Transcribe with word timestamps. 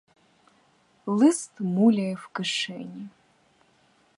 Лист 1.05 1.51
муляє 1.59 2.15
в 2.15 2.27
кишені. 2.27 3.09